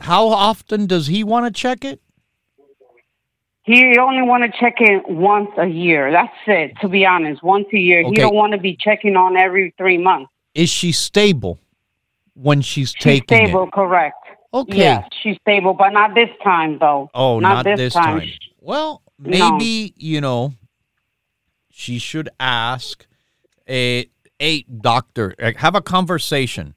[0.00, 2.00] how often does he want to check it?
[3.64, 6.10] He only want to check in once a year.
[6.10, 6.72] That's it.
[6.80, 8.00] To be honest, once a year.
[8.00, 8.10] Okay.
[8.10, 10.30] He don't want to be checking on every three months.
[10.54, 11.60] Is she stable
[12.34, 13.72] when she's, she's taking stable, it?
[13.72, 14.16] correct.
[14.54, 14.78] Okay.
[14.78, 17.08] Yes, she's stable, but not this time though.
[17.14, 18.20] Oh, not, not this, this time.
[18.20, 18.28] time.
[18.60, 20.04] Well, maybe no.
[20.04, 20.52] you know
[21.70, 23.06] she should ask
[23.68, 24.06] a
[24.42, 25.34] a doctor.
[25.38, 26.74] Have a conversation.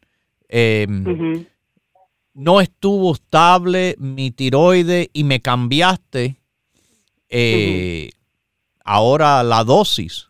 [0.54, 1.46] Um, mm-hmm.
[2.36, 6.38] No estuvo estable mi tiroide y me cambiaste
[7.30, 8.10] eh,
[8.84, 10.30] ahora la dosis.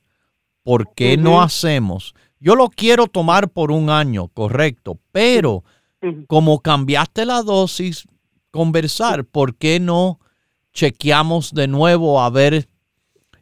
[0.63, 2.13] ¿Por qué no hacemos?
[2.39, 5.63] Yo lo quiero tomar por un año, correcto, pero
[6.27, 8.07] como cambiaste la dosis,
[8.51, 10.19] conversar, ¿por qué no
[10.75, 12.67] chequeamos de nuevo a ver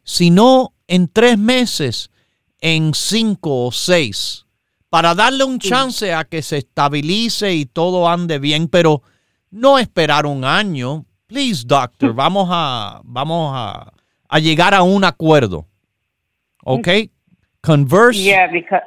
[0.03, 2.11] si no en tres meses,
[2.61, 4.45] en cinco o seis,
[4.89, 9.01] para darle un chance a que se estabilice y todo ande bien, pero
[9.49, 13.91] no esperar un año, please, doctor, vamos a, vamos a,
[14.29, 15.65] a llegar a un acuerdo.
[16.65, 17.09] Okay?
[17.61, 18.23] Converse.
[18.23, 18.81] Yeah, because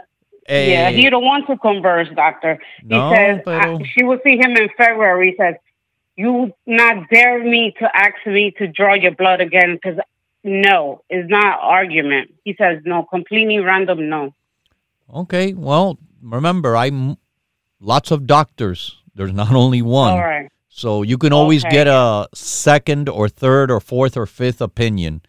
[0.49, 2.59] eh, yeah, he don't want to converse, doctor.
[2.81, 5.31] He no, says pero, she will see him in February.
[5.31, 5.57] He says,
[6.17, 9.99] "You not dare me to ask me to draw your blood again because
[10.43, 14.35] no, it's not argument." He says, "No, completely random, no."
[15.13, 17.17] Okay, well, remember, I'm
[17.81, 19.03] lots of doctors.
[19.15, 20.13] There's not only one.
[20.13, 20.51] All right.
[20.69, 21.73] So you can always okay.
[21.73, 25.23] get a second or third or fourth or fifth opinion.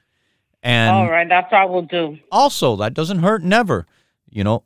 [0.62, 2.18] And all right, that's what I will do.
[2.32, 3.86] Also, that doesn't hurt never.
[4.30, 4.64] You know,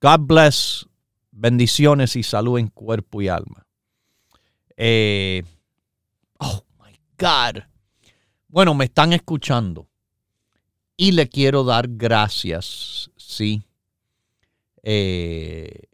[0.00, 0.84] God bless,
[1.32, 3.64] bendiciones y salud en cuerpo y alma.
[4.80, 5.42] Eh,
[6.38, 7.64] oh my God.
[8.46, 9.88] Bueno, me están escuchando
[10.96, 13.60] y le quiero dar gracias, sí.
[14.84, 15.88] Eh,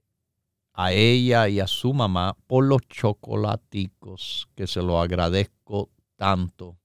[0.74, 6.76] a ella y a su mamá por los chocolaticos, que se lo agradezco tanto.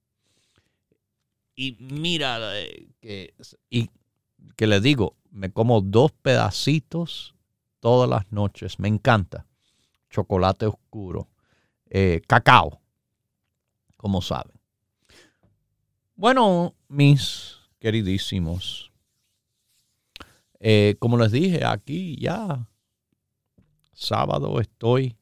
[1.53, 3.33] Y mira, eh, que,
[3.69, 3.89] y
[4.55, 7.35] que le digo, me como dos pedacitos
[7.81, 9.45] todas las noches, me encanta.
[10.09, 11.27] Chocolate oscuro,
[11.89, 12.79] eh, cacao,
[13.97, 14.59] como saben.
[16.15, 18.91] Bueno, mis queridísimos,
[20.59, 22.67] eh, como les dije, aquí ya
[23.93, 25.15] sábado estoy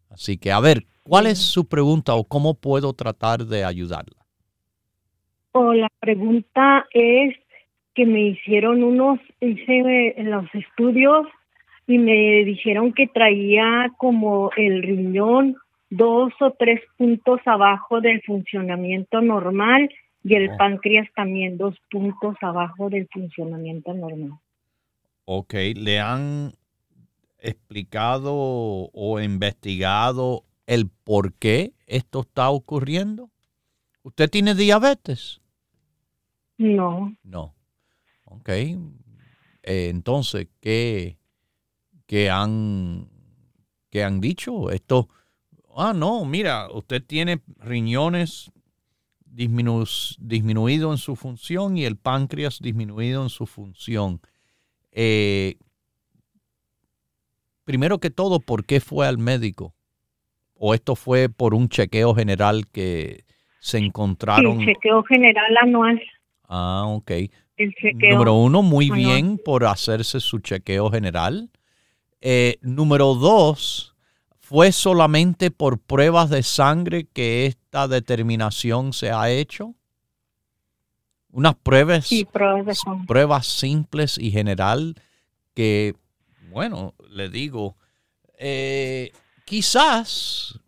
[0.09, 4.25] Así que, a ver, ¿cuál es su pregunta o cómo puedo tratar de ayudarla?
[5.51, 7.35] O la pregunta es
[7.93, 11.27] que me hicieron unos, hice los estudios
[11.87, 15.55] y me dijeron que traía como el riñón
[15.89, 19.89] dos o tres puntos abajo del funcionamiento normal
[20.25, 20.57] y el oh.
[20.57, 24.39] páncreas también dos puntos abajo del funcionamiento normal.
[25.25, 26.53] Ok, ¿le han
[27.37, 33.29] explicado o investigado el por qué esto está ocurriendo?
[34.01, 35.41] ¿Usted tiene diabetes?
[36.57, 37.15] No.
[37.23, 37.53] No.
[38.25, 38.49] Ok.
[38.49, 38.77] Eh,
[39.63, 41.19] entonces, ¿qué,
[42.07, 43.09] qué han,
[43.91, 44.71] qué han dicho?
[44.71, 45.07] Esto
[45.75, 48.51] ah, no, mira, usted tiene riñones
[49.35, 54.21] disminuido en su función y el páncreas disminuido en su función.
[54.91, 55.57] Eh,
[57.65, 59.73] primero que todo, ¿por qué fue al médico?
[60.55, 63.25] ¿O esto fue por un chequeo general que
[63.59, 64.59] se encontraron?
[64.59, 66.01] Sí, chequeo general anual.
[66.47, 67.11] Ah, ok.
[67.93, 71.49] número uno, muy bien por hacerse su chequeo general.
[72.21, 73.94] Eh, número dos,
[74.47, 79.73] ¿Fue solamente por pruebas de sangre que esta determinación se ha hecho?
[81.31, 82.07] Unas pruebas,
[83.07, 85.01] pruebas, simples y general
[85.55, 85.95] que,
[86.51, 87.75] bueno, le digo,
[88.37, 89.13] eh,
[89.45, 90.59] quizás,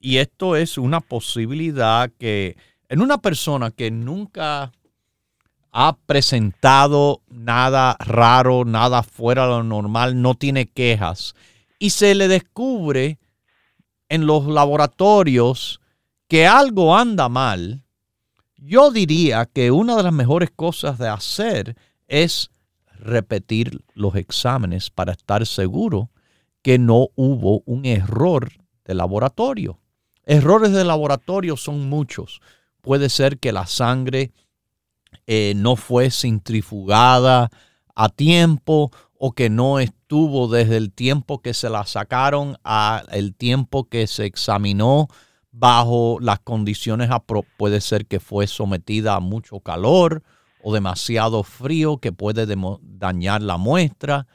[0.00, 2.56] y esto es una posibilidad que
[2.88, 4.72] en una persona que nunca
[5.72, 11.34] ha presentado nada raro, nada fuera de lo normal, no tiene quejas,
[11.78, 13.18] y se le descubre
[14.08, 15.80] en los laboratorios
[16.28, 17.84] que algo anda mal,
[18.56, 21.76] yo diría que una de las mejores cosas de hacer
[22.08, 22.50] es
[22.98, 26.10] repetir los exámenes para estar seguro
[26.62, 28.50] que no hubo un error
[28.84, 29.78] de laboratorio.
[30.24, 32.40] Errores de laboratorio son muchos.
[32.80, 34.32] Puede ser que la sangre
[35.26, 37.50] eh, no fue centrifugada
[37.94, 39.78] a tiempo o que no
[40.08, 45.08] estuvo desde el tiempo que se la sacaron a el tiempo que se examinó
[45.52, 47.10] bajo las condiciones
[47.58, 50.22] puede ser que fue sometida a mucho calor
[50.62, 52.46] o demasiado frío que puede
[52.80, 54.26] dañar la muestra.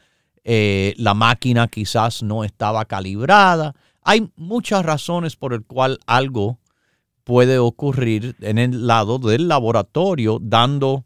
[0.43, 3.73] Eh, la máquina quizás no estaba calibrada.
[4.03, 6.59] Hay muchas razones por el cual algo
[7.23, 11.03] puede ocurrir en el lado del laboratorio dando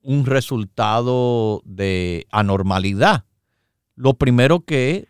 [0.00, 3.24] un resultado de anormalidad.
[3.96, 5.08] Lo primero que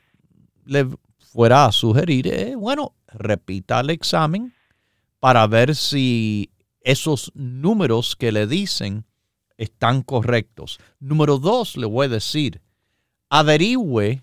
[0.65, 4.55] le fuera a sugerir es, bueno, repita el examen
[5.21, 9.05] para ver si esos números que le dicen
[9.57, 10.79] están correctos.
[11.01, 12.61] Número dos, le voy a decir,
[13.31, 14.23] averigüe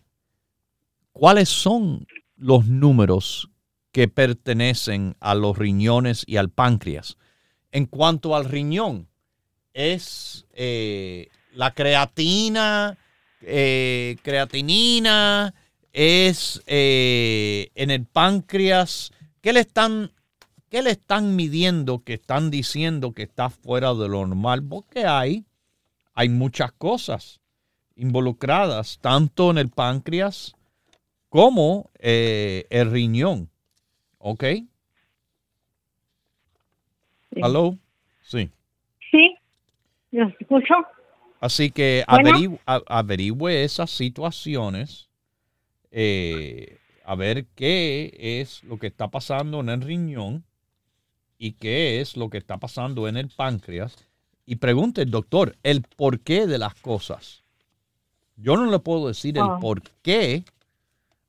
[1.11, 3.49] cuáles son los números
[3.91, 7.17] que pertenecen a los riñones y al páncreas.
[7.71, 9.07] En cuanto al riñón,
[9.73, 12.97] es eh, la creatina,
[13.41, 15.53] eh, creatinina,
[15.93, 19.11] es eh, en el páncreas.
[19.41, 20.11] ¿Qué le están
[20.69, 24.63] ¿Qué le están midiendo que están diciendo que está fuera de lo normal?
[24.63, 25.43] Porque hay,
[26.13, 27.41] hay muchas cosas
[27.97, 30.55] involucradas, tanto en el páncreas
[31.27, 33.49] como el riñón.
[34.17, 34.45] ¿Ok?
[37.41, 37.77] ¿Aló?
[38.21, 38.49] Sí.
[39.11, 39.35] Sí.
[40.11, 40.73] ¿Lo escucho?
[41.41, 45.09] Así que averigüe, esas situaciones,
[45.89, 50.45] eh, a ver qué es lo que está pasando en el riñón
[51.39, 53.95] y qué es lo que está pasando en el páncreas.
[54.45, 57.41] Y pregunte, doctor, el porqué de las cosas.
[58.35, 59.57] Yo no le puedo decir el ah.
[59.59, 60.43] por qué.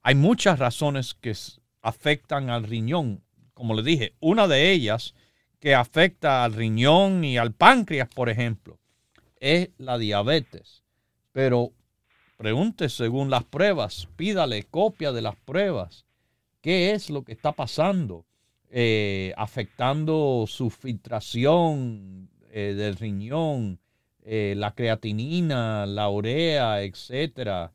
[0.03, 1.35] Hay muchas razones que
[1.81, 3.23] afectan al riñón.
[3.55, 5.15] como le dije, una de ellas
[5.59, 8.79] que afecta al riñón y al páncreas, por ejemplo,
[9.43, 10.85] es la diabetes.
[11.33, 11.73] Pero
[12.39, 16.07] pregunte según las pruebas, pídale copia de las pruebas.
[16.61, 18.25] ¿Qué es lo que está pasando?
[18.71, 23.81] Eh, afectando su filtración eh, del riñón,
[24.23, 27.73] eh, la creatinina, la urea, etcétera.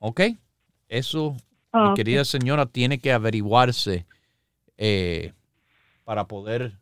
[0.00, 0.20] ¿Ok?
[0.88, 1.38] Eso, mi
[1.72, 4.04] ah, querida señora, tiene que averiguarse
[6.04, 6.78] para poder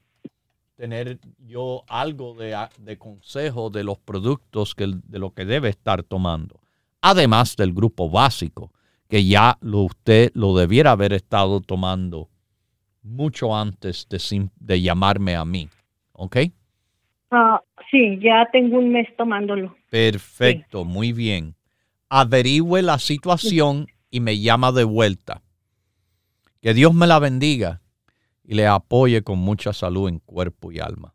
[0.82, 6.58] tener yo algo de, consejo de los productos que, de lo que debe estar tomando.
[7.00, 8.72] Además del grupo básico,
[9.08, 12.30] que ya lo, usted lo debiera haber estado tomando
[13.00, 15.68] mucho antes de, de llamarme a mí.
[16.14, 16.38] ¿Ok?
[17.30, 19.76] Ah, sí, ya tengo un mes tomándolo.
[19.88, 21.54] Perfecto, muy bien.
[22.08, 25.42] Averigüe la situación y me llama de vuelta.
[26.60, 27.81] Que Dios me la bendiga
[28.54, 31.14] le apoye con mucha salud en cuerpo y alma.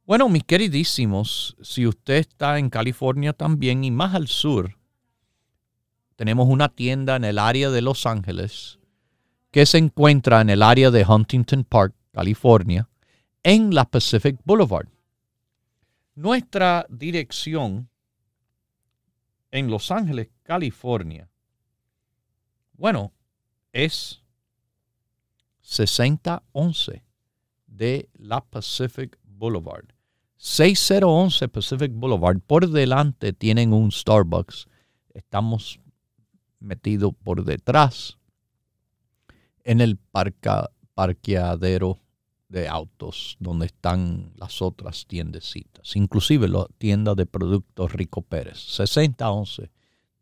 [0.05, 4.77] Bueno, mis queridísimos, si usted está en California también y más al sur,
[6.15, 8.79] tenemos una tienda en el área de Los Ángeles
[9.51, 12.89] que se encuentra en el área de Huntington Park, California,
[13.43, 14.87] en la Pacific Boulevard.
[16.15, 17.89] Nuestra dirección
[19.51, 21.29] en Los Ángeles, California,
[22.73, 23.13] bueno,
[23.71, 24.23] es
[25.61, 27.03] 6011
[27.67, 29.85] de la Pacific Boulevard.
[30.37, 32.39] 6011 Pacific Boulevard.
[32.45, 34.67] Por delante tienen un Starbucks.
[35.15, 35.79] Estamos
[36.59, 38.19] metidos por detrás
[39.63, 39.97] en el
[40.93, 41.99] parqueadero
[42.49, 49.71] de autos donde están las otras tiendecitas, inclusive la tienda de productos Rico Pérez, 6011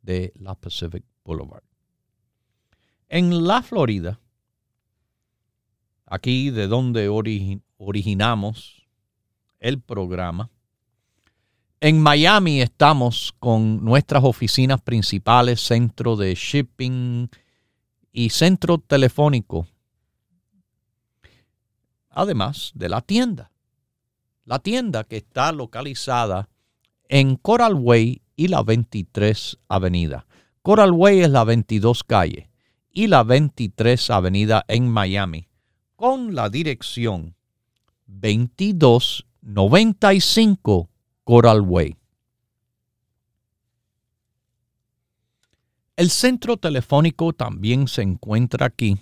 [0.01, 1.63] de la Pacific Boulevard.
[3.09, 4.21] En la Florida,
[6.05, 7.09] aquí de donde
[7.77, 8.78] originamos
[9.59, 10.49] el programa.
[11.81, 17.29] En Miami estamos con nuestras oficinas principales, centro de shipping
[18.11, 19.67] y centro telefónico,
[22.09, 23.51] además de la tienda.
[24.43, 26.49] La tienda que está localizada
[27.07, 30.25] en Coral Way y la 23 Avenida.
[30.61, 32.49] Coral Way es la 22 calle
[32.91, 35.47] y la 23 Avenida en Miami,
[35.95, 37.35] con la dirección
[38.07, 40.89] 22 95
[41.23, 41.95] Coral Way.
[45.95, 48.97] El centro telefónico también se encuentra aquí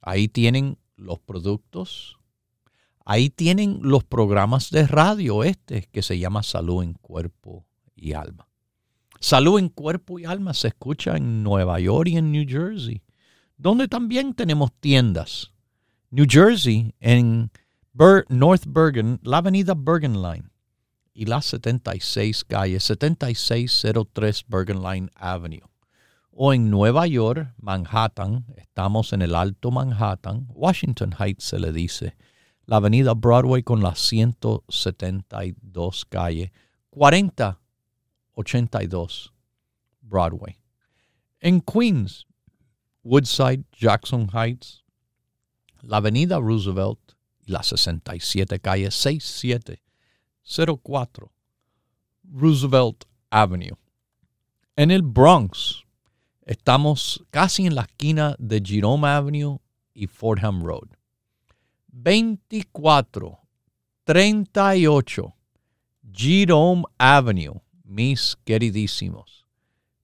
[0.00, 2.17] Ahí tienen los productos
[3.10, 7.64] Ahí tienen los programas de radio este que se llama Salud en Cuerpo
[7.96, 8.46] y Alma.
[9.18, 13.00] Salud en Cuerpo y Alma se escucha en Nueva York y en New Jersey,
[13.56, 15.52] donde también tenemos tiendas.
[16.10, 17.50] New Jersey, en
[18.28, 20.50] North Bergen, la avenida Bergen Line
[21.14, 25.66] y la 76 calle, 7603 Bergen Line Avenue.
[26.30, 32.14] O en Nueva York, Manhattan, estamos en el Alto Manhattan, Washington Heights se le dice
[32.68, 36.52] la avenida Broadway con la 172 calle,
[36.90, 37.58] 40
[38.34, 39.32] 82
[40.02, 40.58] Broadway.
[41.40, 42.26] En Queens,
[43.02, 44.84] Woodside, Jackson Heights,
[45.82, 47.14] la Avenida Roosevelt
[47.46, 51.32] y la 67 calle 6704
[52.30, 53.78] Roosevelt Avenue.
[54.76, 55.84] En el Bronx,
[56.44, 59.58] estamos casi en la esquina de Jerome Avenue
[59.94, 60.97] y Fordham Road.
[61.88, 63.38] 24
[64.04, 65.34] 38
[66.10, 69.46] Jerome Avenue, mis queridísimos.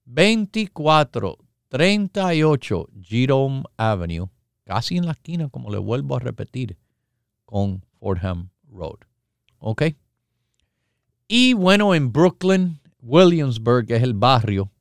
[0.05, 1.37] 24
[1.69, 4.29] 38 Jerome Avenue,
[4.63, 6.77] casi en la esquina, como le vuelvo a repetir,
[7.45, 8.99] con Fordham Road.
[9.59, 9.83] ¿Ok?
[11.27, 14.71] Y bueno, en Brooklyn, Williamsburg es el barrio.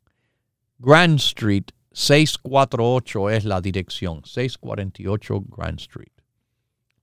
[0.78, 4.22] Grand Street 648 es la dirección.
[4.24, 6.14] 648 Grand Street.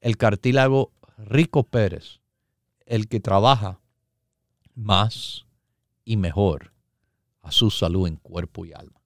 [0.01, 2.19] el cartílago Rico Pérez,
[2.85, 3.79] el que trabaja
[4.73, 5.45] más
[6.03, 6.73] y mejor
[7.41, 9.01] a su salud en cuerpo y alma.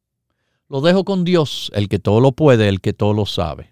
[0.68, 3.72] Lo dejo con Dios, el que todo lo puede, el que todo lo sabe.